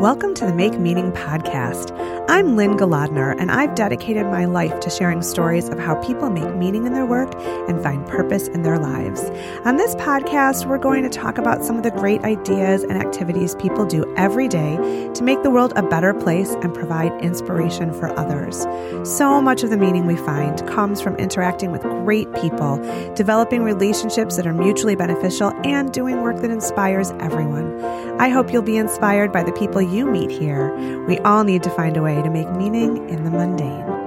[0.00, 1.96] Welcome to the Make Meaning podcast.
[2.28, 6.52] I'm Lynne Golodner, and I've dedicated my life to sharing stories of how people make
[6.56, 7.32] meaning in their work
[7.68, 9.22] and find purpose in their lives.
[9.64, 13.54] On this podcast, we're going to talk about some of the great ideas and activities
[13.54, 14.76] people do every day
[15.14, 18.66] to make the world a better place and provide inspiration for others.
[19.08, 22.78] So much of the meaning we find comes from interacting with great people,
[23.14, 27.80] developing relationships that are mutually beneficial, and doing work that inspires everyone.
[28.18, 30.74] I hope you'll be inspired by the people you meet here.
[31.06, 34.04] We all need to find a way to make meaning in the mundane.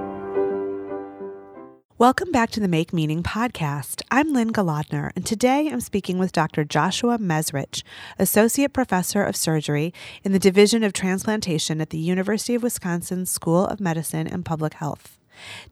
[1.98, 4.02] Welcome back to the Make Meaning podcast.
[4.08, 6.62] I'm Lynne Golodner, and today I'm speaking with Dr.
[6.62, 7.82] Joshua Mezrich,
[8.20, 13.66] Associate Professor of Surgery in the Division of Transplantation at the University of Wisconsin School
[13.66, 15.18] of Medicine and Public Health.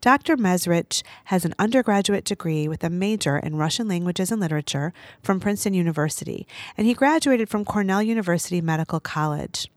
[0.00, 0.36] Dr.
[0.36, 4.92] Mezrich has an undergraduate degree with a major in Russian languages and literature
[5.22, 6.44] from Princeton University,
[6.76, 9.70] and he graduated from Cornell University Medical College.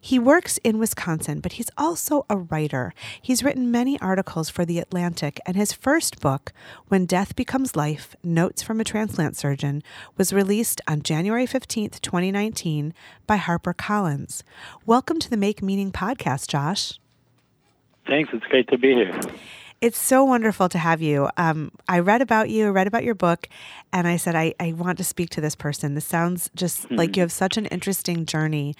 [0.00, 2.92] He works in Wisconsin, but he's also a writer.
[3.20, 6.52] He's written many articles for The Atlantic, and his first book,
[6.88, 9.82] When Death Becomes Life Notes from a Transplant Surgeon,
[10.16, 12.94] was released on January 15th, 2019,
[13.26, 14.42] by HarperCollins.
[14.86, 16.98] Welcome to the Make Meaning podcast, Josh.
[18.06, 18.30] Thanks.
[18.32, 19.18] It's great to be here.
[19.84, 21.28] It's so wonderful to have you.
[21.36, 23.50] Um, I read about you, I read about your book,
[23.92, 25.94] and I said, I, I want to speak to this person.
[25.94, 26.94] This sounds just mm-hmm.
[26.94, 28.74] like you have such an interesting journey.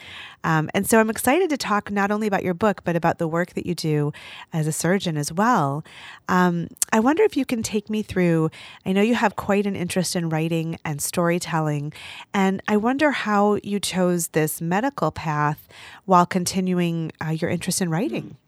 [0.44, 3.28] Um, and so I'm excited to talk not only about your book, but about the
[3.28, 4.14] work that you do
[4.50, 5.84] as a surgeon as well.
[6.27, 8.50] Um, I wonder if you can take me through.
[8.86, 11.92] I know you have quite an interest in writing and storytelling,
[12.32, 15.69] and I wonder how you chose this medical path
[16.06, 18.38] while continuing uh, your interest in writing.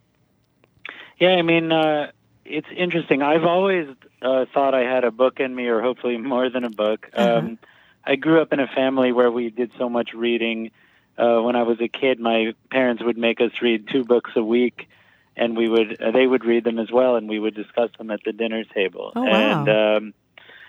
[1.19, 2.13] Yeah, I mean, uh,
[2.49, 3.23] it's interesting.
[3.23, 3.89] I've always
[4.23, 7.09] uh, thought I had a book in me, or hopefully more than a book.
[7.13, 7.39] Uh-huh.
[7.39, 7.59] Um,
[8.05, 10.71] I grew up in a family where we did so much reading.
[11.19, 14.43] Uh, when I was a kid, my parents would make us read two books a
[14.43, 14.89] week,
[15.37, 18.11] and we would uh, they would read them as well, and we would discuss them
[18.11, 19.13] at the dinner table.
[19.17, 19.61] Oh, wow.
[19.61, 20.15] And um,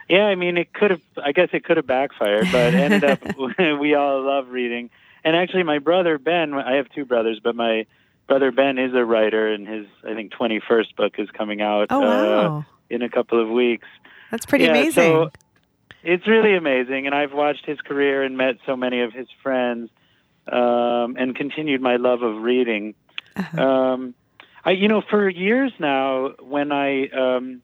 [0.10, 1.02] yeah, I mean, it could have.
[1.22, 3.22] I guess it could have backfired, but ended up
[3.80, 4.90] we all love reading.
[5.24, 7.86] And actually, my brother Ben, I have two brothers, but my
[8.28, 11.88] brother Ben is a writer, and his I think twenty first book is coming out.
[11.90, 12.58] Oh wow!
[12.58, 13.88] Uh, in a couple of weeks.
[14.32, 14.94] That's pretty yeah, amazing.
[14.94, 15.32] So
[16.04, 19.90] it's really amazing, and I've watched his career and met so many of his friends,
[20.52, 22.96] um, and continued my love of reading.
[23.36, 23.62] Uh-huh.
[23.62, 24.16] Um,
[24.64, 27.62] I, you know, for years now, when I um,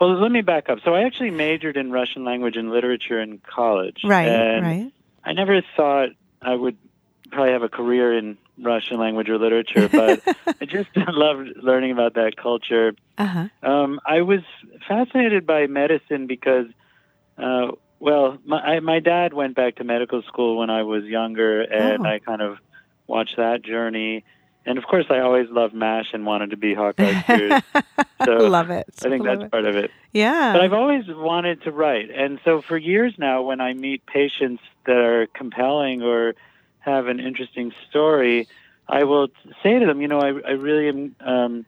[0.00, 0.78] well, let me back up.
[0.84, 4.00] So I actually majored in Russian language and literature in college.
[4.04, 4.92] Right, and right.
[5.24, 6.10] I never thought
[6.42, 6.76] I would
[7.34, 10.22] probably have a career in Russian language or literature, but
[10.60, 12.94] I just loved learning about that culture.
[13.18, 13.48] Uh-huh.
[13.62, 14.40] Um, I was
[14.88, 16.66] fascinated by medicine because,
[17.38, 21.62] uh, well, my, I, my dad went back to medical school when I was younger,
[21.62, 22.08] and Oh.
[22.08, 22.58] I kind of
[23.06, 24.24] watched that journey.
[24.66, 27.62] And of course, I always loved MASH and wanted to be Hawkeye Pierce.
[28.24, 28.86] So Love it.
[29.04, 29.50] I think Love that's it.
[29.50, 29.90] part of it.
[30.12, 30.54] Yeah.
[30.54, 32.08] But I've always wanted to write.
[32.10, 36.34] And so for years now, when I meet patients that are compelling or
[36.84, 38.46] have an interesting story,
[38.88, 39.28] I will
[39.62, 41.66] say to them, you know, I, I really am um,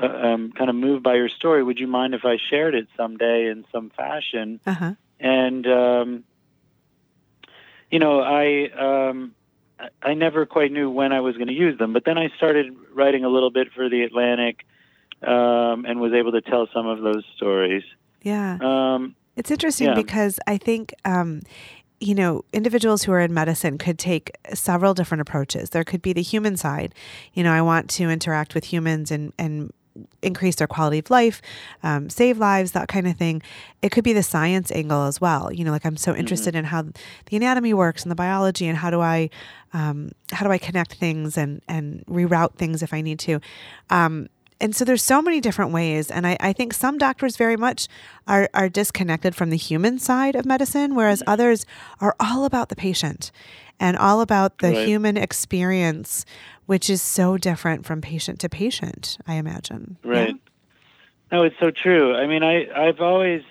[0.00, 1.62] uh, um, kind of moved by your story.
[1.62, 4.60] Would you mind if I shared it someday in some fashion?
[4.66, 4.94] uh-huh.
[5.20, 6.24] And, um,
[7.90, 8.68] you know, I.
[8.70, 9.34] Um,
[10.02, 12.74] I- never quite knew when I was going to use them, but then I started
[12.94, 14.64] writing a little bit for the Atlantic,
[15.22, 17.84] um, and was able to tell some of those stories.
[18.22, 18.56] Yeah.
[18.62, 19.94] Um, It's interesting Yeah.
[19.94, 21.42] because I think, um,
[22.00, 25.70] you know, individuals who are in medicine could take several different approaches.
[25.70, 26.94] There could be the human side.
[27.32, 29.72] You know, I want to interact with humans and, and
[30.22, 31.40] increase their quality of life,
[31.82, 33.42] um, save lives, that kind of thing.
[33.80, 35.50] It could be the science angle as well.
[35.52, 38.76] You know, like I'm so interested in how the anatomy works and the biology and
[38.76, 39.30] how do I,
[39.72, 43.40] um, how do I connect things and, and reroute things if I need to.
[43.88, 44.28] Um,
[44.60, 47.88] and so there's so many different ways and I, I think some doctors very much
[48.26, 51.66] are, are disconnected from the human side of medicine whereas others
[52.00, 53.30] are all about the patient
[53.78, 54.86] and all about the Right.
[54.88, 56.24] human experience
[56.66, 60.10] which is so different from patient to patient i imagine Yeah?
[60.10, 60.34] Right.
[61.32, 62.14] No, it's so true.
[62.14, 63.42] I mean, I I've always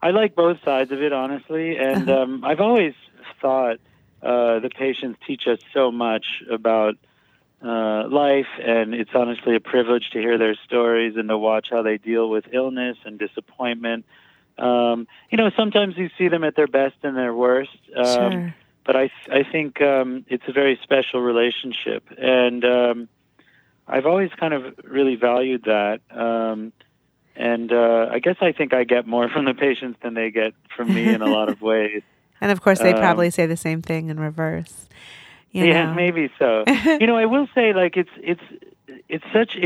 [0.00, 2.22] I like both sides of it, honestly, and Uh-huh.
[2.22, 2.94] um, I've always
[3.42, 3.78] thought
[4.22, 6.94] uh, the patients teach us so much about
[7.62, 11.82] uh, life, and it's honestly a privilege to hear their stories and to watch how
[11.82, 14.04] they deal with illness and disappointment.
[14.58, 17.78] Um, you know, sometimes you see them at their best and their worst.
[17.96, 18.54] Um, sure
[18.88, 23.08] but I I think um, it's a very special relationship, and um,
[23.86, 26.00] I've always kind of really valued that.
[26.10, 26.72] Um,
[27.36, 30.54] and uh, I guess I think I get more from the patients than they get
[30.74, 32.00] from me in a lot of ways.
[32.40, 34.88] and of course they um, probably say the same thing in reverse
[35.52, 35.94] You yeah, know?
[35.94, 36.64] maybe so.
[37.00, 38.42] you know, I will say, like, it's it's
[39.08, 39.56] it's such,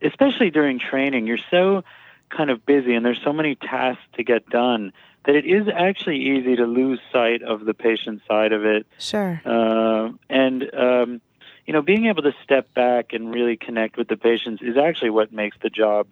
[0.00, 1.84] especially during training, you're so
[2.30, 4.92] kind of busy, and there's so many tasks to get done
[5.24, 8.86] that it is actually easy to lose sight of the patient side of it.
[8.98, 9.40] Sure.
[9.44, 11.20] Uh, and um,
[11.66, 15.10] you know, being able to step back and really connect with the patients is actually
[15.10, 16.06] what makes the job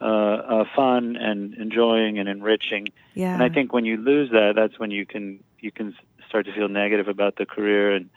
[0.00, 2.88] uh, uh, fun and enjoying and enriching.
[3.14, 3.34] Yeah.
[3.34, 5.94] And I think when you lose that, that's when you can you can
[6.28, 8.10] start to feel negative about the career and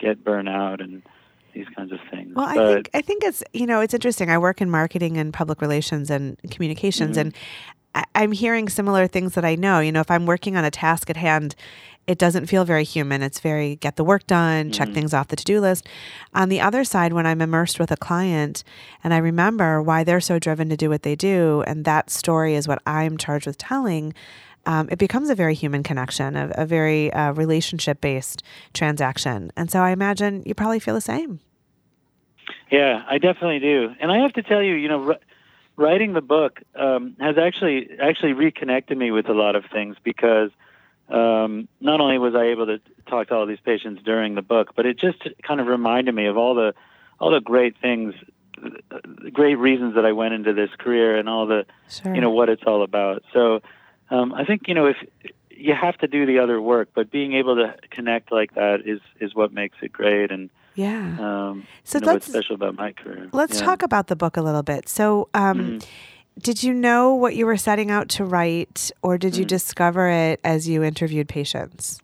[0.00, 1.02] get burnout and
[1.54, 2.34] these kinds of things.
[2.34, 4.30] Well, I think I think it's you know it's interesting.
[4.30, 7.20] I work in marketing and public relations and communications, Mhm.
[7.20, 7.34] and
[7.94, 9.80] I, I'm hearing similar things that I know.
[9.80, 11.56] You know, if I'm working on a task at hand,
[12.06, 13.20] it doesn't feel very human.
[13.22, 14.94] It's very get the work done, check Mhm.
[14.94, 15.88] things off the to do list.
[16.34, 18.62] On the other side, when I'm immersed with a client
[19.02, 22.54] and I remember why they're so driven to do what they do, and that story
[22.54, 24.14] is what I'm charged with telling.
[24.66, 28.42] Um, it becomes a very human connection, a, a very uh, relationship based
[28.74, 29.50] transaction.
[29.56, 31.40] And so I imagine you probably feel the same.
[32.70, 33.94] Yeah, I definitely do.
[34.00, 35.16] And I have to tell you, you know,
[35.76, 40.50] writing the book um, has actually actually reconnected me with a lot of things because
[41.08, 44.74] um, not only was I able to talk to all these patients during the book,
[44.76, 46.74] but it just kind of reminded me of all the
[47.18, 48.14] all the great things,
[48.62, 48.98] uh,
[49.32, 52.14] great reasons that I went into this career, and all the Sure.
[52.14, 53.24] you know what it's all about.
[53.32, 53.62] So
[54.10, 54.96] um, I think you know if
[55.50, 59.00] you have to do the other work, but being able to connect like that is
[59.20, 61.16] is what makes it great and Yeah.
[61.18, 63.28] um, So you know, let's- what's special about my career.
[63.32, 63.66] Let's Yeah.
[63.66, 64.88] talk about the book a little bit.
[64.88, 65.86] So, um, Mhm.
[66.40, 69.48] did you know what you were setting out to write, or did you Mhm.
[69.48, 72.00] discover it as you interviewed patients?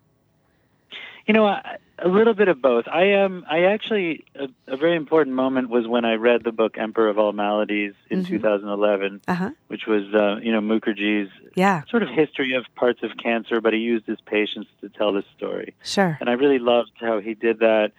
[1.27, 2.87] You know, I- a little bit of both.
[2.89, 6.77] I um, I actually a, a very important moment was when I read the book
[6.79, 8.29] Emperor of All Maladies in Mhm.
[8.29, 9.51] 2011, Uh huh.
[9.69, 11.83] which was uh, you know Mukherjee's Yeah.
[11.89, 15.25] sort of history of parts of cancer, but he used his patients to tell the
[15.37, 15.75] story.
[15.83, 16.19] Sure.
[16.21, 17.93] and I really loved how he did that.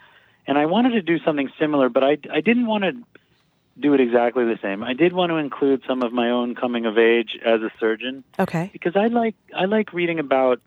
[0.46, 2.94] And I wanted to do something similar, but I, I didn't want to
[3.80, 4.82] do it exactly the same.
[4.84, 8.24] I did want to include some of my own coming of age as a surgeon
[8.40, 8.70] Okay.
[8.74, 10.62] because I like I like reading about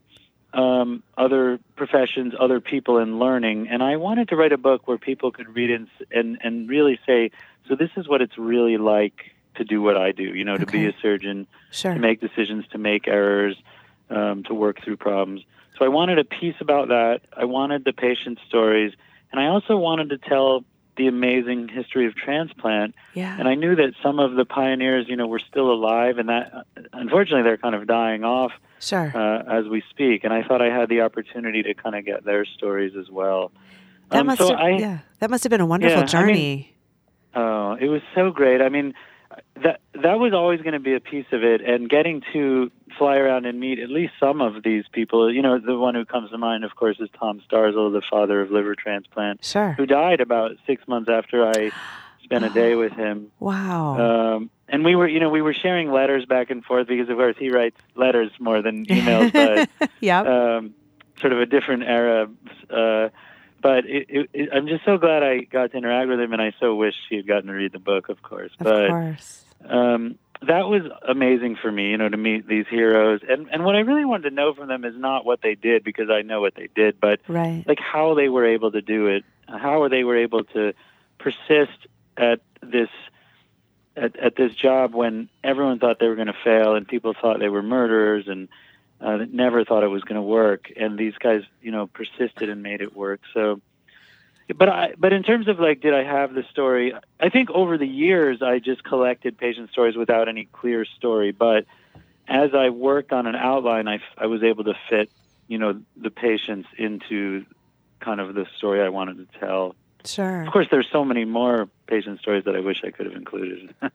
[0.52, 3.68] um, other professions, other people, and learning.
[3.68, 6.98] And I wanted to write a book where people could read and and, and really
[7.06, 7.30] say,
[7.68, 10.24] so this is what it's really like to do what I do.
[10.24, 11.94] You know, to be a surgeon Sure.
[11.94, 13.56] to make decisions, to make errors,
[14.08, 15.42] um, to work through problems.
[15.78, 17.20] So I wanted a piece about that.
[17.36, 18.92] I wanted the patient stories,
[19.30, 20.64] and I also wanted to tell
[21.00, 22.94] the amazing history of transplant.
[23.14, 23.34] Yeah.
[23.38, 26.66] And I knew that some of the pioneers, you know, were still alive, and that
[26.92, 29.10] unfortunately they're kind of dying off Sure.
[29.14, 30.24] uh, as we speak.
[30.24, 33.50] And I thought I had the opportunity to kind of get their stories as well.
[34.10, 34.58] that Um, must so have.
[34.58, 34.98] I, yeah.
[35.20, 36.76] That must have been a wonderful Yeah, I mean- journey.
[37.34, 38.60] Oh, it was so great.
[38.60, 38.92] I mean,
[39.62, 43.16] that that was always going to be a piece of it, and getting to fly
[43.16, 45.32] around and meet at least some of these people.
[45.32, 48.40] You know, the one who comes to mind, of course, is Tom Starzl, the father
[48.40, 49.72] of liver transplant, sure.
[49.72, 51.70] who died about six months after I
[52.22, 53.32] spent a day with him.
[53.38, 54.36] Wow.
[54.36, 57.16] Um, and we were, you know, we were sharing letters back and forth because, of
[57.16, 59.32] course, he writes letters more than emails,
[59.78, 60.26] but yep.
[60.26, 60.74] um,
[61.20, 62.28] sort of a different era.
[62.68, 63.08] Uh,
[63.62, 66.40] but it, it, it, I'm just so glad I got to interact with him, and
[66.40, 68.52] I so wish he had gotten to read the book, of course.
[68.58, 69.44] of but course.
[69.68, 73.20] um, that was amazing for me, you know, to meet these heroes.
[73.28, 75.84] And and what I really wanted to know from them is not what they did
[75.84, 77.64] because I know what they did, but Right.
[77.66, 80.72] like how they were able to do it, how they were able to
[81.18, 82.88] persist at this
[83.96, 87.38] at, at this job when everyone thought they were going to fail and people thought
[87.38, 88.48] they were murderers and
[89.00, 90.70] uh, never thought it was going to work.
[90.76, 93.20] And these guys, you know, persisted and made it work.
[93.34, 93.60] So,
[94.56, 96.94] but I, but in terms of like, did I have the story?
[97.20, 101.32] I think over the years I just collected patient stories without any clear story.
[101.32, 101.64] But
[102.28, 105.10] as I worked on an outline, I, I was able to fit,
[105.48, 107.44] you know, the patients into
[108.00, 109.74] kind of the story I wanted to tell.
[110.04, 110.42] Sure.
[110.42, 113.74] Of course, there's so many more patient stories that I wish I could have included,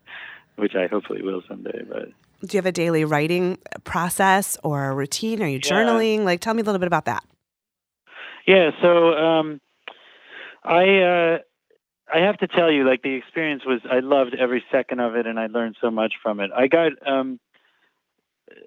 [0.56, 1.82] which I hopefully will someday.
[1.88, 2.10] But
[2.48, 5.42] Do you have a daily writing process or a routine?
[5.42, 5.72] Are you Yeah.
[5.72, 6.24] journaling?
[6.24, 7.24] Like, tell me a little bit about that.
[8.46, 9.60] yeah, so um,
[10.66, 11.38] I uh,
[12.14, 15.26] I have to tell you, like the experience was, I loved every second of it,
[15.26, 16.52] and I learned so much from it.
[16.56, 17.40] I got um,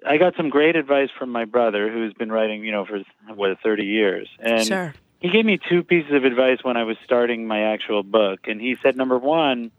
[0.05, 3.01] I got some great advice from my brother, who's been writing, you know, for
[3.33, 4.93] what 30 years, and sure.
[5.19, 8.47] he gave me two pieces of advice when I was starting my actual book.
[8.47, 9.71] And he said, number one,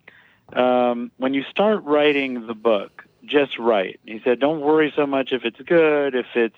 [0.52, 4.00] um, when you start writing the book, just write.
[4.04, 6.56] He said, don't worry so much if it's good, if it's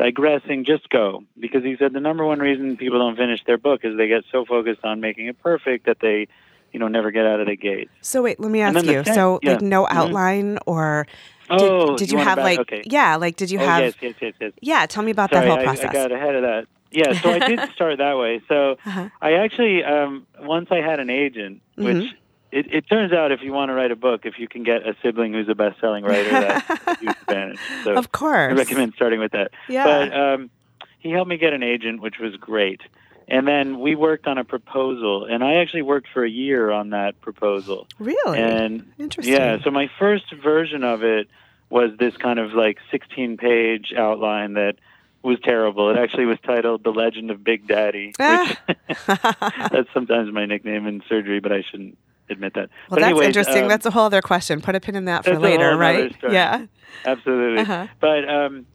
[0.00, 1.22] digressing, just go.
[1.38, 4.24] Because he said the number one reason people don't finish their book is they get
[4.32, 6.26] so focused on making it perfect that they,
[6.72, 7.90] you know, never get out of the gate.
[8.00, 9.14] So wait, let me ask And then the you.
[9.14, 9.52] so yeah.
[9.52, 9.92] like no Mhm.
[9.92, 11.06] outline or
[11.50, 12.44] did, oh, did you, it have back?
[12.44, 12.82] like okay.
[12.86, 14.52] yeah, like did you oh, have yes, yes, yes, yes.
[14.60, 15.90] yeah, tell me about Sorry, that whole I, process.
[15.90, 16.66] I got ahead of that.
[16.92, 18.40] yeah, so I did start that way.
[18.48, 19.08] So uh-huh.
[19.20, 22.16] I actually, um, once I had an agent, which mm-hmm.
[22.52, 24.86] It, it, turns out if you want to write a book, if you can get
[24.86, 27.58] a sibling who's a best-selling writer, that's a huge advantage.
[27.84, 29.52] So of course, I recommend starting with that.
[29.68, 29.84] Yeah.
[29.84, 30.50] But um,
[30.98, 32.80] he helped me get an agent, which was great.
[33.28, 36.90] And then we worked on a proposal, and I actually worked for a year on
[36.90, 37.86] that proposal.
[38.00, 38.38] Really?
[38.38, 39.34] And interesting.
[39.34, 39.62] Yeah.
[39.62, 41.28] So my first version of it
[41.68, 44.76] was this kind of like 16-page outline that
[45.22, 45.90] was terrible.
[45.90, 48.18] It actually was titled "The Legend of Big Daddy," which
[49.06, 51.98] that's sometimes my nickname in surgery, but I shouldn't
[52.30, 52.68] admit that.
[52.68, 53.62] Well, but that's anyways, interesting.
[53.64, 54.60] Um, that's a whole other question.
[54.60, 56.14] Put a pin in that for later, right?
[56.28, 56.66] Yeah,
[57.04, 57.60] absolutely.
[57.60, 57.86] Uh-huh.
[58.00, 58.66] But um,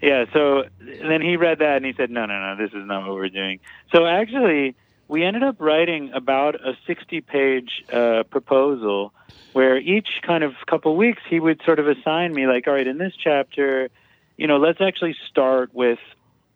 [0.00, 3.06] yeah, so then he read that and he said, "No, no, no, this is not
[3.06, 3.60] what we're doing."
[3.92, 4.74] So actually,
[5.08, 9.12] we ended up writing about a 60-page uh, proposal
[9.52, 12.86] where each kind of couple weeks he would sort of assign me like, "All right,
[12.86, 13.90] in this chapter."
[14.36, 15.98] you know, let's actually start with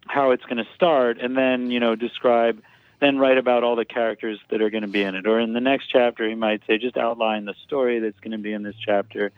[0.07, 2.61] how it's going to start and then, you know, describe,
[3.01, 5.27] then write about all the characters that are going to be in it.
[5.27, 8.39] Or in the next chapter, he might say, just outline the story that's going to
[8.39, 9.31] be in this chapter.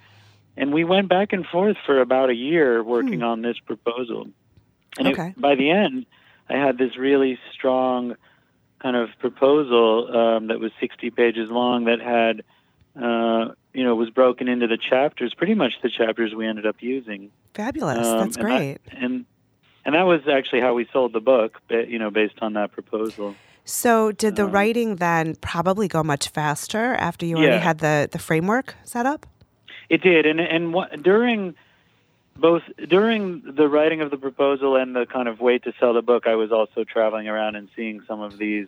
[0.57, 3.25] And we went back and forth for about a year working hmm.
[3.25, 4.29] on this proposal.
[4.99, 5.29] And okay.
[5.29, 6.07] it, by the end,
[6.49, 8.17] I had this really strong
[8.81, 12.43] kind of proposal um, that was 60 pages long that had,
[13.01, 16.77] uh, you know, was broken into the chapters, pretty much the chapters we ended up
[16.81, 17.31] using.
[17.55, 18.07] Fabulous.
[18.07, 18.79] Um, That's great.
[18.91, 19.27] And, and
[19.85, 23.35] and that was actually how we sold the book, you know, based on that proposal.
[23.71, 27.59] So, did the um, writing then probably go much faster after you already yeah.
[27.61, 29.27] had the, the framework set up?
[29.89, 31.55] It did, and and what, during
[32.37, 36.03] both during the writing of the proposal and the kind of wait to sell the
[36.03, 38.67] book, I was also traveling around and seeing some of these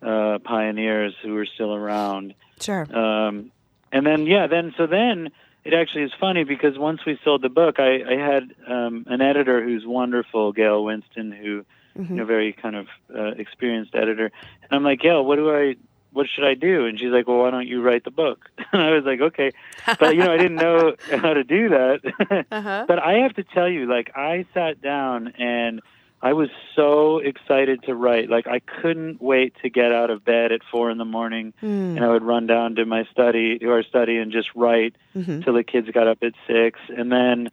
[0.00, 2.34] uh, pioneers who were still around.
[2.60, 2.86] Sure.
[2.96, 3.50] Um,
[3.90, 5.30] and then yeah, then so then
[5.64, 9.20] it actually is funny because once we sold the book, I, I had um, an
[9.20, 11.64] editor who's wonderful, Gail Winston, who
[11.96, 12.12] mm-hmm.
[12.12, 14.30] you know very kind of uh, experienced editor,
[14.62, 15.76] and I'm like, Gail, what do I,
[16.12, 16.86] what should I do?
[16.86, 18.50] And she's like, well, why don't you write the book?
[18.72, 19.52] And I was like, okay,
[19.98, 22.46] but you know, I didn't know how to do that.
[22.50, 22.84] uh-huh.
[22.86, 25.80] But I have to tell you, like, I sat down and
[26.22, 28.30] I was so excited to write.
[28.30, 31.96] Like I couldn't wait to get out of bed at four in the morning, mm.
[31.96, 35.42] and I would run down to my study, to our study, and just write mm-hmm.
[35.42, 36.80] till the kids got up at six.
[36.88, 37.50] And then,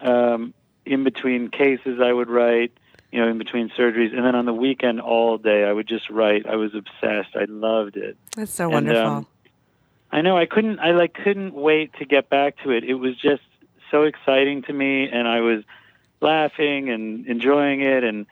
[0.00, 0.54] um,
[0.86, 2.72] in between cases, I would write.
[3.10, 6.10] You know, in between surgeries, and then on the weekend all day, I would just
[6.10, 6.46] write.
[6.46, 7.34] I was obsessed.
[7.34, 8.18] I loved it.
[8.36, 9.02] That's so wonderful.
[9.02, 9.26] Um,
[10.10, 10.36] I know.
[10.36, 10.78] I couldn't.
[10.78, 12.84] I like couldn't wait to get back to it.
[12.84, 13.42] It was just
[13.90, 15.64] so exciting to me, and I was
[16.20, 18.04] laughing and enjoying it.
[18.04, 18.26] And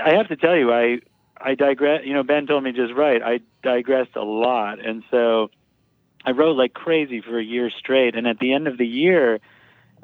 [0.00, 1.00] I have to tell you, I
[1.36, 2.02] I digress.
[2.04, 3.20] You know, Ben told me just right.
[3.22, 5.50] I digressed a lot, and so
[6.24, 8.14] I wrote like crazy for a year straight.
[8.16, 9.40] And at the end of the year,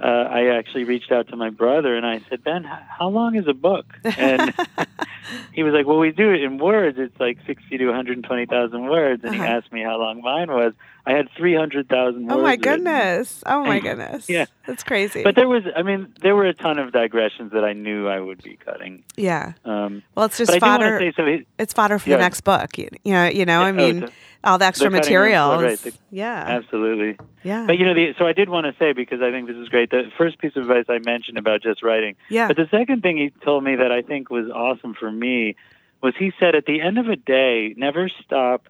[0.01, 3.49] uh, I actually reached out to my brother and I said, Ben, how long is
[3.49, 3.87] a book?
[4.05, 4.55] And
[5.53, 6.99] he was like, Well, we do it in words.
[7.01, 9.25] It's like 60 to 120,000 words.
[9.25, 9.43] And uh-huh.
[9.43, 10.73] he asked me how long mine was.
[11.05, 12.33] I had 300,000 words.
[12.33, 13.43] Oh, my goodness.
[13.45, 13.61] Written.
[13.61, 14.29] Oh, my goodness.
[14.29, 14.47] yeah.
[14.67, 15.23] That's crazy.
[15.23, 18.21] But there was, I mean, there were a ton of digressions that I knew I
[18.21, 19.05] would be cutting.
[19.17, 19.55] Yeah.
[19.65, 20.99] Um, well, it's just fodder.
[21.01, 22.17] Say, so it, it's fodder for yeah.
[22.17, 22.77] the next book.
[22.77, 24.09] You, you know, you know, I oh, mean, oh,
[24.45, 25.61] all the extra material.
[25.61, 26.45] Right, the, yeah.
[26.47, 27.19] Absolutely.
[27.43, 27.67] Yeah.
[27.67, 29.69] But, you know, the, so I did want to say, because I think this is
[29.69, 32.17] great, the first piece of advice I mentioned about just writing.
[32.29, 32.49] Yeah.
[32.49, 35.57] But the second thing he told me that I think was awesome for me
[36.03, 38.69] was he said at the end of a day, never stop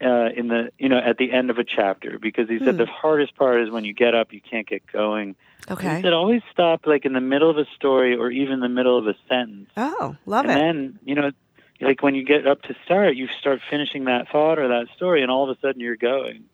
[0.00, 2.76] uh, in the you know at the end of a chapter because he said hmm.
[2.76, 5.34] the hardest part is when you get up you can't get going.
[5.68, 5.96] Okay.
[5.96, 8.96] He said always stop like in the middle of a story or even the middle
[8.96, 9.70] of a sentence.
[9.76, 10.56] Oh, love and it.
[10.56, 11.32] And then you know,
[11.80, 15.22] like when you get up to start, you start finishing that thought or that story,
[15.22, 16.44] and all of a sudden you're going.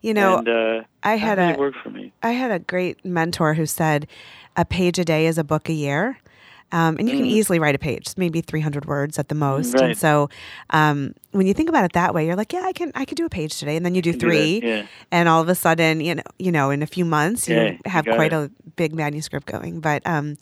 [0.00, 2.12] You know, and, uh, I had really a worked for me.
[2.22, 4.06] I had a great mentor who said,
[4.56, 6.18] "A page a day is a book a year."
[6.72, 7.30] Um, and you can mm.
[7.30, 9.74] easily write a page, maybe 300 words at the most.
[9.74, 9.90] Right.
[9.90, 10.30] And so,
[10.70, 13.16] um, when you think about it that way, you're like, yeah, I can, I could
[13.16, 14.86] do a page today, and then you do three, do yeah.
[15.10, 17.76] and all of a sudden, you know, you know, in a few months, you yeah,
[17.84, 18.36] have you quite it.
[18.36, 19.80] a big manuscript going.
[19.80, 20.38] But um,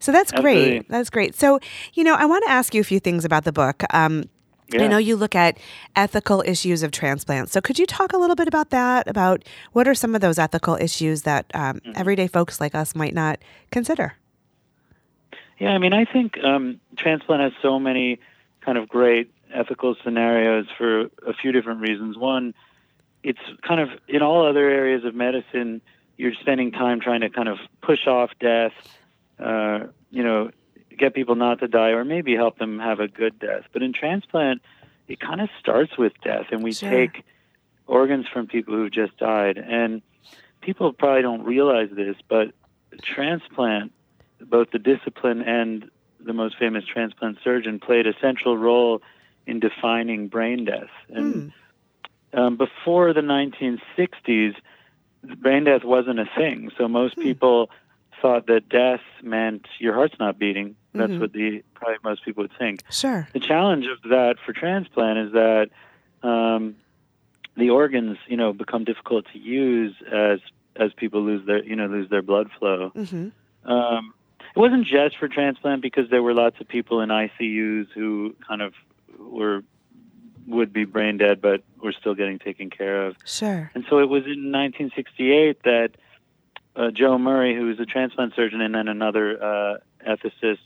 [0.00, 0.70] so that's Absolutely.
[0.70, 0.88] great.
[0.88, 1.34] That's great.
[1.34, 1.60] So,
[1.94, 3.82] you know, I want to ask you a few things about the book.
[3.92, 4.24] Um,
[4.72, 4.82] yeah.
[4.82, 5.58] I know you look at
[5.96, 7.52] ethical issues of transplants.
[7.52, 9.08] So, could you talk a little bit about that?
[9.08, 11.92] About what are some of those ethical issues that um, mm-hmm.
[11.96, 13.38] everyday folks like us might not
[13.70, 14.14] consider?
[15.58, 18.20] Yeah, I mean, I think um, transplant has so many
[18.60, 22.16] kind of great ethical scenarios for a few different reasons.
[22.16, 22.54] One,
[23.22, 25.80] it's kind of in all other areas of medicine,
[26.16, 28.72] you're spending time trying to kind of push off death,
[29.38, 30.50] uh, you know,
[30.96, 33.64] get people not to die, or maybe help them have a good death.
[33.72, 34.62] But in transplant,
[35.06, 36.90] it kind of starts with death, and we sure.
[36.90, 37.24] take
[37.86, 39.58] organs from people who've just died.
[39.58, 40.02] And
[40.60, 42.48] people probably don't realize this, but
[43.02, 43.92] transplant
[44.40, 45.90] both the discipline and
[46.24, 49.00] the most famous transplant surgeon, played a central role
[49.46, 50.90] in defining brain death.
[51.08, 51.52] And
[52.32, 52.38] Hmm.
[52.38, 54.54] um, before the 1960s,
[55.40, 56.70] brain death wasn't a thing.
[56.76, 57.22] So most Hmm.
[57.22, 57.70] people
[58.20, 60.76] thought that death meant your heart's not beating.
[60.94, 61.20] That's Mhm.
[61.20, 62.82] what the probably most people would think.
[62.90, 63.28] Sure.
[63.32, 65.68] The challenge of that for transplant is that
[66.22, 66.74] um,
[67.56, 70.40] the organs, you know, become difficult to use as
[70.76, 72.90] as people lose their, you know, lose their blood flow.
[72.90, 73.28] hmm
[73.64, 74.14] Um,
[74.54, 78.62] it wasn't just for transplant because there were lots of people in ICUs who kind
[78.62, 78.74] of
[79.18, 79.62] were
[80.46, 83.16] would be brain dead, but were still getting taken care of.
[83.26, 83.70] Sure.
[83.74, 85.90] And so it was in 1968 that
[86.78, 90.58] uh, Joe Murray, who was a transplant surgeon and then another uh, ethicist,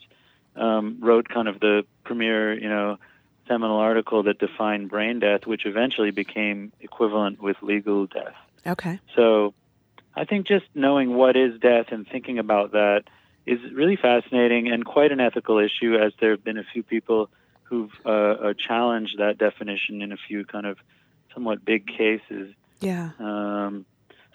[0.55, 2.99] um, wrote kind of the premier, you know,
[3.49, 8.35] seminal article that defined brain death, which eventually became equivalent with legal death.
[8.67, 9.01] Okay.
[9.17, 9.55] So
[10.15, 13.05] I think just knowing what is death and thinking about that
[13.47, 17.31] is really fascinating and quite an ethical issue, as there have been a few people
[17.65, 20.77] who've uh, uh, challenged that definition in a few kind of
[21.33, 22.55] somewhat big cases.
[22.81, 23.11] Yeah.
[23.19, 23.87] Um,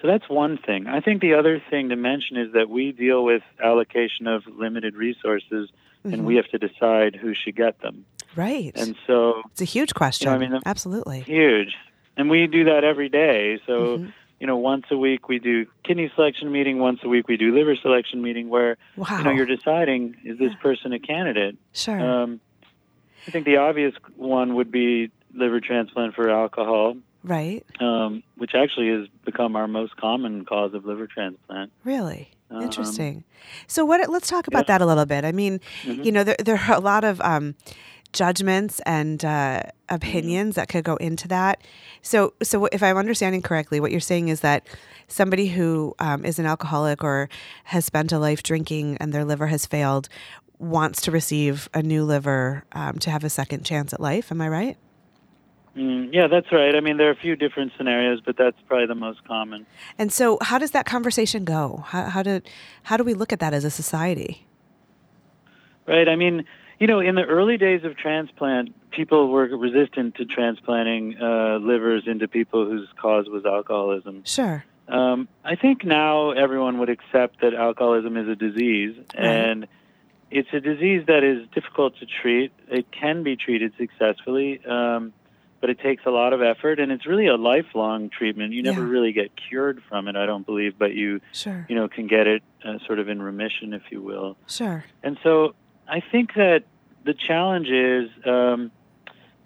[0.02, 0.88] so that's one thing.
[0.88, 4.96] I think the other thing to mention is that we deal with allocation of limited
[4.96, 5.70] resources,
[6.06, 6.14] Mhm.
[6.14, 8.06] and we have to decide who should get them.
[8.36, 8.72] Right.
[8.76, 10.30] And so it's a huge question.
[10.30, 11.22] I mean, Absolutely.
[11.22, 11.76] huge,
[12.16, 13.60] and we do that every day.
[13.66, 14.14] So Mhm.
[14.40, 16.78] you know, once a week we do kidney selection meeting.
[16.78, 19.18] Once a week we do liver selection meeting, where Wow.
[19.18, 21.56] you know you're deciding is this person a candidate.
[21.74, 22.00] sure.
[22.00, 22.40] Um,
[23.28, 26.96] I think the obvious one would be liver transplant for alcohol,
[27.28, 27.64] right.
[27.80, 31.72] um, which actually has become our most common cause of liver transplant.
[31.84, 32.32] Really.
[32.50, 33.24] Um, Interesting.
[33.68, 34.78] So what let's talk about yeah.
[34.78, 35.26] that a little bit.
[35.26, 36.06] I mean, Mhm.
[36.06, 37.56] you know, there there are a lot of um
[38.14, 39.96] judgments and uh, Mm-hmm.
[39.96, 41.62] opinions that could go into that.
[42.02, 44.68] So, so if I'm understanding correctly, what you're saying is that
[45.08, 47.30] somebody who um, is an alcoholic or
[47.66, 50.10] has spent a life drinking and their liver has failed
[50.60, 54.30] wants to receive a new liver um, to have a second chance at life.
[54.30, 54.78] Am I right?
[55.78, 56.76] Mm, yeah, that's right.
[56.76, 59.66] I mean, there are a few different scenarios, but that's probably the most common.
[59.98, 61.84] And so, how does that conversation go?
[61.88, 62.42] How, how do
[62.84, 64.48] how do we look at that as a society?
[65.86, 66.10] Right.
[66.10, 66.46] I mean,
[66.80, 72.04] you know, in the early days of transplant, people were resistant to transplanting uh, livers
[72.08, 74.24] into people whose cause was alcoholism.
[74.26, 74.66] Sure.
[74.88, 79.26] Um, I think now everyone would accept that alcoholism is a disease, Right.
[79.26, 79.68] and
[80.32, 82.52] it's a disease that is difficult to treat.
[82.70, 85.14] It can be treated successfully, um,
[85.60, 88.54] but it takes a lot of effort, and it's really a lifelong treatment.
[88.54, 88.90] You never Yeah.
[88.90, 91.66] really get cured from it, I don't believe, but you Sure.
[91.70, 94.38] you know can get it uh, sort of in remission, if you will.
[94.48, 94.84] Sure.
[95.04, 95.56] And so
[95.88, 96.64] I think that
[97.06, 98.72] the challenge is, um,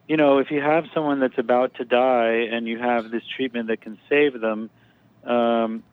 [0.08, 3.68] you know, if you have someone that's about to die and you have this treatment
[3.68, 4.70] that can save them,
[5.24, 5.84] um,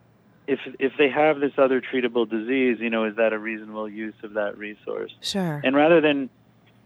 [0.46, 4.14] if if they have this other treatable disease, you know, is that a reasonable use
[4.22, 5.14] of that resource?
[5.20, 5.60] Sure.
[5.62, 6.30] And rather than,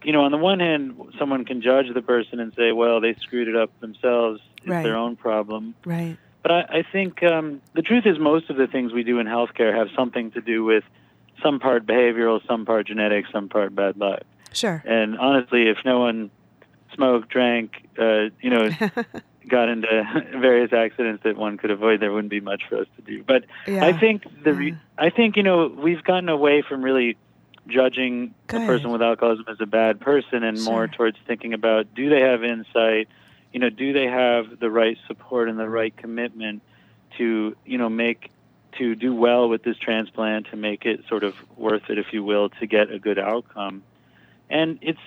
[0.04, 3.14] you know, on the one hand, someone can judge the person and say, well, they
[3.20, 4.82] screwed it up themselves; it's Right.
[4.82, 5.74] their own problem.
[5.84, 6.16] right.
[6.42, 9.26] But I, I think um, the truth is most of the things we do in
[9.28, 10.82] healthcare have something to do with
[11.40, 14.22] some part behavioral, some part genetic, some part bad luck.
[14.52, 14.82] Sure.
[14.84, 16.30] And honestly, if no one
[16.94, 18.68] smoked, drank, uh, you know,
[19.48, 19.86] got into
[20.40, 23.22] various accidents that one could avoid, there wouldn't be much for us to do.
[23.22, 23.84] But yeah.
[23.86, 24.78] I think the re-.
[24.98, 27.16] I think you know we've gotten away from really
[27.66, 28.62] judging Good.
[28.62, 32.20] a person with alcoholism as a bad person and more towards thinking about do they
[32.20, 33.08] have insight?
[33.52, 36.62] You know do they have the right support and the right commitment
[37.18, 38.30] to you know make
[38.78, 42.24] to do well with this transplant to make it sort of worth it if you
[42.24, 43.82] will to get a good outcome?
[44.48, 45.00] And it's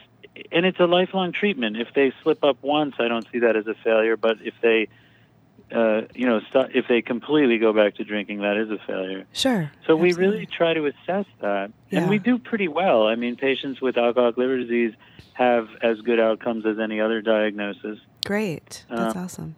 [0.52, 1.78] and it's a lifelong treatment.
[1.78, 4.88] If they slip up once i don't see that as a failure but if they
[5.72, 9.26] uh, you know, st- if they completely go back to drinking, that is a failure.
[9.34, 9.72] Sure.
[9.88, 12.00] So we really try to assess that, Yeah.
[12.02, 13.08] and we do pretty well.
[13.08, 14.94] I mean, patients with alcoholic liver disease
[15.34, 18.00] have as good outcomes as any other diagnosis.
[18.26, 18.86] Great.
[18.90, 19.56] That's Uh, awesome.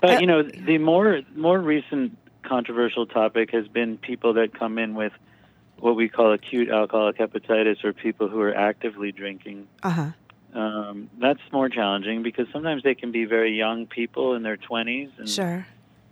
[0.00, 4.78] But Uh, you know, the more more recent controversial topic has been people that come
[4.78, 5.12] in with
[5.78, 9.66] what we call acute alcoholic hepatitis, or people who are actively drinking.
[9.82, 10.06] Uh huh.
[10.54, 15.10] Um, that's more challenging because sometimes they can be very young people in their 20s,
[15.18, 15.66] and Sure.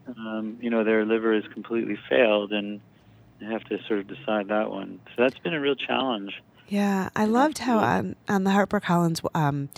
[0.07, 2.81] um, you know their liver is completely failed, and
[3.39, 5.01] they have to sort of decide that one.
[5.15, 6.33] So that's been a real challenge.
[6.69, 9.69] Yeah, I loved how on, on the Harper Collins um,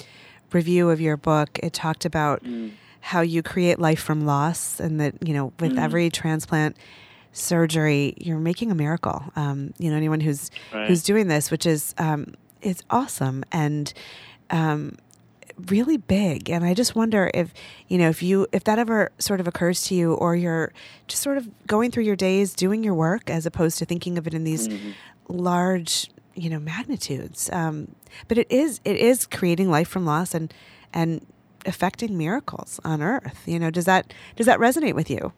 [0.53, 2.73] review of your book, it talked about Mm.
[3.01, 5.79] how you create life from loss, and that you know, with Mm.
[5.83, 6.77] every transplant
[7.33, 9.25] surgery, you're making a miracle.
[9.37, 10.87] Um, you know, anyone who's Right.
[10.87, 13.93] who's doing this, which is um, it's awesome and
[14.53, 14.97] um,
[15.67, 16.49] really big.
[16.49, 17.53] And I just wonder if
[17.89, 20.73] you know if you if that ever sort of occurs to you, or you're
[21.09, 24.27] just sort of going through your days doing your work as opposed to thinking of
[24.27, 24.95] it in these Mhm.
[25.29, 27.51] large you know magnitudes.
[27.53, 27.95] Um,
[28.29, 30.53] but it is it is creating life from loss and
[30.93, 31.27] and
[31.67, 33.43] affecting miracles on Earth.
[33.47, 35.33] You know, does that does that resonate with you?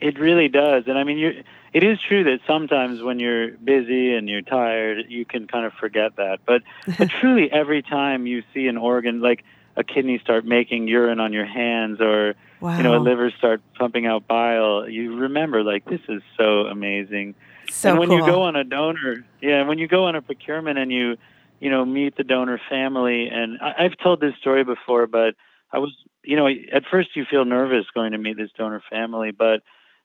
[0.00, 1.42] It really does, and I mean, you
[1.76, 5.74] it is true that sometimes when you're busy and you're tired, you can kind of
[5.74, 6.38] forget that.
[6.46, 6.62] But
[6.98, 9.44] but truly, every time you see an organ like
[9.76, 12.78] a kidney start making urine on your hands or wow.
[12.78, 17.34] you know a liver start pumping out bile you remember like this is so amazing
[17.68, 18.20] so and when cool.
[18.20, 21.18] you go on a donor yeah when you go on a procurement and you
[21.60, 25.34] you know meet the donor family and I, i've told this story before but
[25.70, 29.30] i was you know at first you feel nervous going to meet this donor family
[29.30, 29.60] but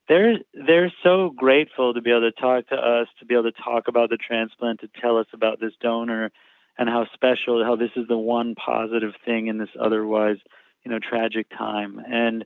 [0.08, 3.62] they're they're so grateful to be able to talk to us to be able to
[3.62, 6.30] talk about the transplant to tell us about this donor
[6.78, 10.38] and how special, how this is the one positive thing in this otherwise,
[10.84, 12.00] you know, tragic time.
[12.06, 12.44] And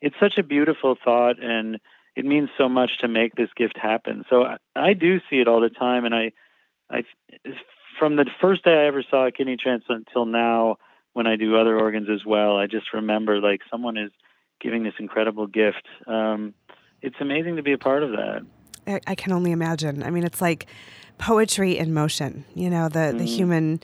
[0.00, 1.78] it's such a beautiful thought, and
[2.16, 4.24] it means so much to make this gift happen.
[4.28, 6.32] So I, I do see it all the time, and I,
[6.90, 7.04] I,
[7.98, 10.76] from the first day I ever saw a kidney transplant till now,
[11.12, 14.12] when I do other organs as well, I just remember like someone is
[14.60, 15.86] giving this incredible gift.
[16.06, 16.54] Um,
[17.02, 18.42] it's amazing to be a part of that.
[18.86, 20.02] I, I can only imagine.
[20.02, 20.66] I mean, it's like
[21.18, 22.44] poetry in motion.
[22.54, 23.18] You know, the mm.
[23.18, 23.80] the human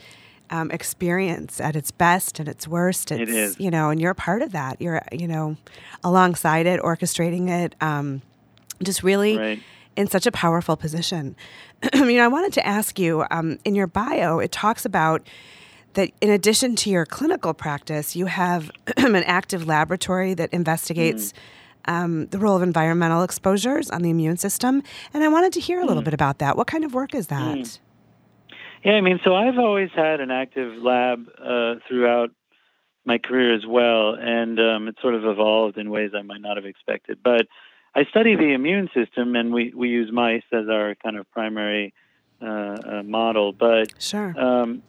[0.50, 3.12] um, experience at its best and its worst.
[3.12, 3.61] It's, it is.
[3.61, 4.81] You know, and you're a part of that.
[4.81, 5.57] You're you know,
[6.05, 7.74] alongside it, orchestrating it.
[7.81, 8.22] Um,
[8.83, 9.37] just really.
[9.37, 9.62] Right.
[9.96, 11.35] In such a powerful position.
[11.94, 15.26] you know, I wanted to ask you um, in your bio, it talks about
[15.94, 21.37] that in addition to your clinical practice, you have an active laboratory that investigates mm
[21.87, 24.83] um, the role of environmental exposures on the immune system.
[25.12, 26.07] And I wanted to hear a little mm.
[26.07, 26.57] bit about that.
[26.57, 27.57] What kind of work is that?
[27.59, 27.79] Mm.
[28.85, 32.31] Yeah, I mean, so I've always had an active lab uh, throughout
[33.05, 36.57] my career as well, and um, it sort of evolved in ways I might not
[36.57, 37.18] have expected.
[37.22, 37.46] But
[37.94, 41.94] I study the immune system, and we, we use mice as our kind of primary
[42.42, 43.53] uh, uh, model.
[43.53, 44.38] But sure.
[44.38, 44.83] Um,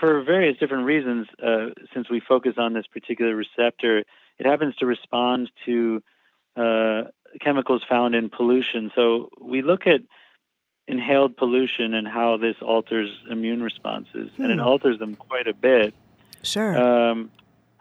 [0.00, 3.98] for various different reasons, uh, since we focus on this particular receptor,
[4.38, 6.02] it happens to respond to
[6.56, 7.02] uh,
[7.40, 8.90] chemicals found in pollution.
[8.94, 10.00] So we look at
[10.86, 14.42] inhaled pollution and how this alters immune responses, hmm.
[14.42, 14.66] and it hmm.
[14.66, 15.94] alters them quite a bit.
[16.42, 17.10] Sure.
[17.10, 17.30] Um,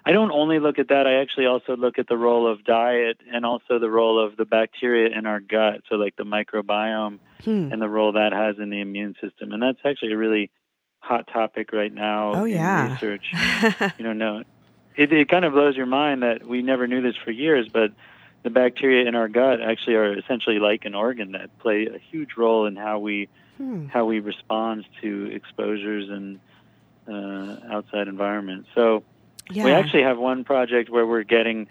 [0.05, 1.07] I don't only look at that.
[1.07, 4.45] I actually also look at the role of diet and also the role of the
[4.45, 5.81] bacteria in our gut.
[5.89, 7.69] So, like the microbiome hmm.
[7.71, 9.51] and the role that has in the immune system.
[9.53, 10.51] And that's actually a really
[10.99, 12.93] hot topic right now oh, in yeah.
[12.93, 13.33] research.
[13.97, 14.43] you know, no,
[14.95, 17.91] it, it kind of blows your mind that we never knew this for years, but
[18.43, 22.31] the bacteria in our gut actually are essentially like an organ that play a huge
[22.37, 23.87] role in how we hmm.
[23.87, 26.39] how we respond to exposures and
[27.07, 28.69] uh, outside environments.
[28.75, 29.03] So
[29.49, 29.65] yeah.
[29.65, 31.67] we actually have one project where we're getting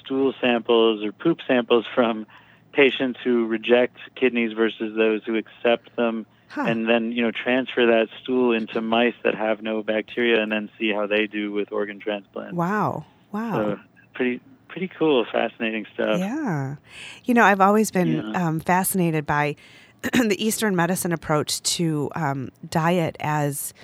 [0.00, 2.26] stool samples or poop samples from
[2.72, 6.64] patients who reject kidneys versus those who accept them huh.
[6.66, 10.70] and then you know transfer that stool into mice that have no bacteria, and then
[10.78, 12.54] see how they do with organ transplant.
[12.54, 13.04] Wow!
[13.32, 13.52] Wow!
[13.52, 13.80] So
[14.14, 16.18] pretty pretty cool, fascinating stuff.
[16.18, 16.76] Yeah,
[17.24, 18.46] you know, I've always been yeah.
[18.46, 19.56] um, fascinated by
[20.02, 23.74] the Eastern medicine approach to um, diet as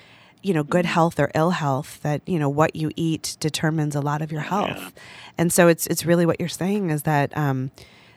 [0.42, 0.94] you know good mm-hmm.
[0.94, 4.40] health or ill health that you know what you eat determines a lot of your
[4.40, 5.02] health yeah.
[5.36, 7.70] and so it's it's really what you're saying is that um,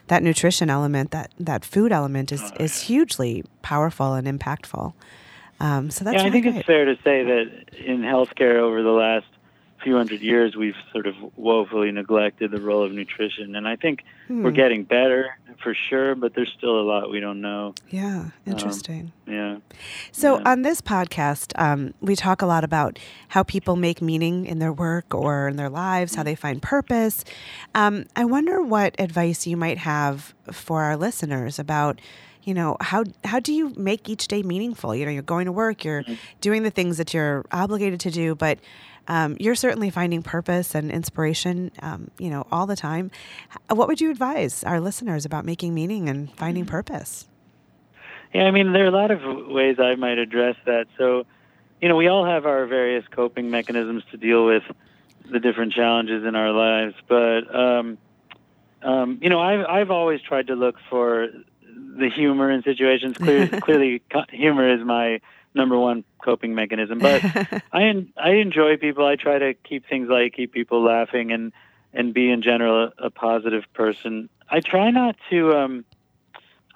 [0.08, 4.93] that nutrition element, that that food element, is oh, is hugely powerful and impactful.
[5.60, 6.28] Um, so that's yeah.
[6.28, 6.58] I think great.
[6.58, 9.28] it's fair to say that in healthcare over the last
[9.84, 14.04] few hundred years, we've sort of woefully neglected the role of nutrition, and I think
[14.28, 14.43] hmm.
[14.43, 17.74] we're getting better for sure, but there's still a lot we don't know.
[17.89, 19.12] Yeah, um, interesting.
[19.28, 19.58] Um, yeah.
[20.12, 20.50] So yeah.
[20.52, 24.74] on this podcast, um, we talk a lot about how people make meaning in their
[24.74, 27.24] work or in their lives, how they find purpose.
[27.76, 32.00] Um, I wonder what advice you might have for our listeners about
[32.43, 35.52] you know how how do you make each day meaningful you know you're going to
[35.52, 36.15] work you're mm-hmm.
[36.41, 38.60] doing the things that you're obligated to do but
[39.08, 43.12] um, you're certainly finding purpose and inspiration, um, you know, all the time.
[43.70, 46.72] What would you advise our listeners about making meaning and finding mm-hmm.
[46.72, 47.28] purpose?
[48.34, 50.88] Yeah, I mean, there are a lot of ways I might address that.
[50.98, 51.26] So,
[51.82, 54.63] you know, we all have our various coping mechanisms to deal with
[55.30, 57.98] the different challenges in our lives, but um,
[58.82, 61.30] um, you know, I've I've always tried to look for
[61.62, 63.18] the humor in situations.
[63.18, 65.22] Clear, clearly, humor is my
[65.54, 67.00] number one coping mechanism.
[67.00, 67.24] But
[67.74, 69.06] I I enjoy people.
[69.06, 71.52] I try to keep things light, keep people laughing, and
[71.94, 74.30] and be in general a, a positive person.
[74.50, 75.86] I try not to um,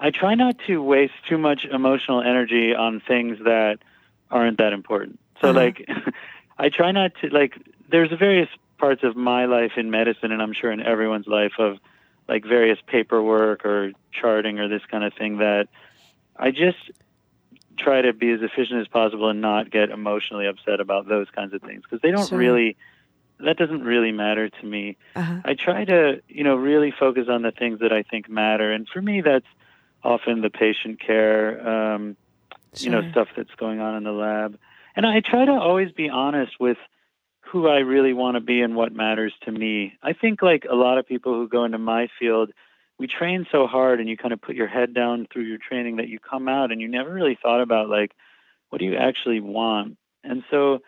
[0.00, 3.78] I try not to waste too much emotional energy on things that
[4.30, 5.18] aren't that important.
[5.40, 5.58] So uh-huh.
[5.58, 5.88] like
[6.58, 10.52] I try not to like there's various parts of my life in medicine and I'm
[10.52, 11.78] sure in everyone's life of
[12.28, 15.68] like various paperwork or charting or this kind of thing that
[16.36, 16.90] I just
[17.78, 21.54] try to be as efficient as possible and not get emotionally upset about those kinds
[21.54, 22.38] of things because they don't Sure.
[22.38, 22.76] really
[23.40, 24.96] that doesn't really matter to me.
[25.14, 25.40] Uh-huh.
[25.44, 28.88] I try to, you know, really focus on the things that I think matter, and
[28.88, 29.46] for me, that's
[30.02, 32.16] often the patient care, um,
[32.76, 34.58] you know, stuff that's going on in the lab.
[34.94, 36.78] And I try to always be honest with
[37.40, 39.96] who I really want to be and what matters to me.
[40.02, 42.50] I think, like a lot of people who go into my field,
[42.98, 45.96] we train so hard, and you kind of put your head down through your training
[45.96, 48.12] that you come out and you never really thought about like,
[48.70, 49.96] what do you actually want?
[50.24, 50.80] And so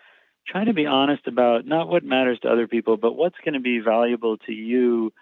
[0.47, 3.61] trying to be honest about not what matters to other people, but what's going to
[3.61, 5.13] be valuable to you.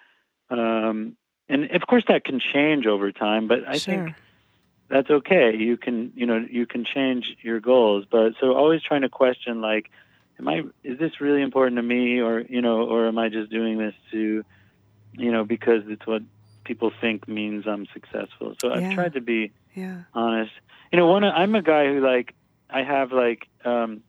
[0.50, 1.16] Um,
[1.48, 3.94] and of course, that can change over time, but I sure.
[3.94, 4.16] think
[4.88, 5.54] that's okay.
[5.56, 9.60] You can, you know, you can change your goals, but so always trying to question
[9.60, 9.90] like,
[10.38, 13.50] am I, is this really important to me, or you know, or am I just
[13.50, 14.44] doing this to,
[15.12, 16.22] you know, because it's what
[16.68, 18.54] people think means I'm successful.
[18.60, 20.02] So I've tried to be yeah.
[20.14, 20.52] honest.
[20.92, 22.34] You know, one I'm a guy who like
[22.70, 24.02] I have like um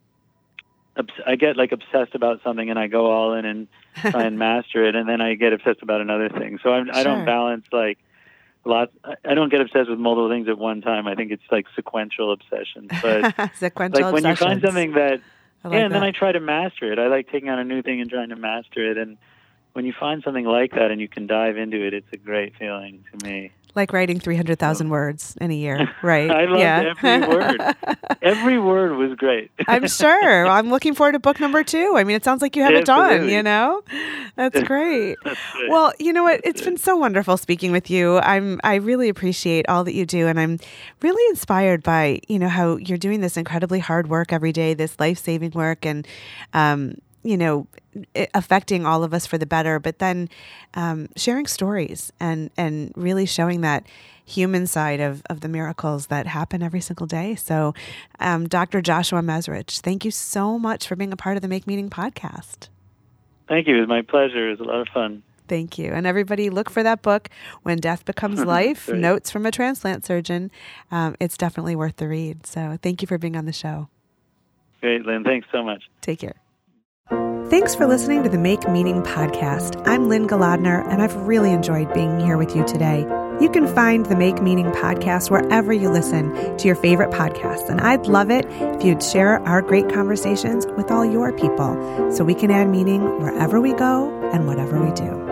[0.95, 4.37] obs- I get like obsessed about something and I go all in and try and
[4.37, 6.59] master it, and then I get obsessed about another thing.
[6.61, 7.97] So I'm, I don't balance like
[8.65, 8.91] lots.
[9.03, 11.07] I- I don't get obsessed with multiple things at one time.
[11.07, 12.89] I think it's like sequential obsession.
[13.01, 15.21] But Sequential like when you find something that
[15.63, 16.03] like yeah, and then.
[16.03, 16.99] I try to master it.
[16.99, 18.97] I like taking on a new thing and trying to master it.
[18.97, 19.17] And
[19.73, 22.55] when you find something like that and you can dive into it, it's a great
[22.57, 23.51] feeling to me.
[23.75, 26.29] like writing 300,000 words in a year, right?
[26.29, 26.93] I loved yeah.
[26.97, 27.75] every word.
[28.21, 29.49] Every word was great.
[29.67, 30.45] I'm sure.
[30.47, 31.93] I'm looking forward to book number two.
[31.95, 33.35] I mean, it sounds like you have it done, Absolutely.
[33.35, 33.81] you know?
[34.35, 35.15] That's great.
[35.23, 35.39] That's.
[35.69, 36.41] Well, you know what?
[36.43, 38.17] It's been so wonderful speaking with you.
[38.19, 40.59] I'm I really appreciate all that you do and I'm
[41.01, 44.99] really inspired by, you know, how you're doing this incredibly hard work every day, this
[44.99, 46.05] life-saving work and
[46.53, 47.67] um you know,
[48.33, 50.29] affecting all of us for the better, but then
[50.73, 53.85] um, sharing stories and and really showing that
[54.29, 57.35] human side of, of the miracles that happen every single day.
[57.35, 57.73] So,
[58.19, 58.81] um, Dr.
[58.81, 62.69] Joshua Mezrich, thank you so much for being a part of the Make Meaning podcast.
[63.47, 63.77] Thank you.
[63.77, 64.47] It was my pleasure.
[64.47, 65.23] It was a lot of fun.
[65.47, 65.91] Thank you.
[65.91, 67.29] And everybody, look for that book,
[67.63, 70.51] When Death Becomes Life Notes from a Transplant Surgeon.
[70.91, 72.45] Um, it's definitely worth the read.
[72.45, 73.89] So, thank you for being on the show.
[74.79, 75.23] Great, Lynne.
[75.23, 75.83] Thanks so much.
[76.01, 76.35] Take care.
[77.49, 79.81] Thanks for listening to the Make Meaning podcast.
[79.87, 82.99] I'm Lynne Golodner, and I've really enjoyed being here with you today.
[83.41, 87.81] You can find the Make Meaning podcast wherever you listen to your favorite podcasts, and
[87.81, 91.73] I'd love it if you'd share our great conversations with all your people
[92.11, 95.28] so we can add meaning wherever we go and whatever we do.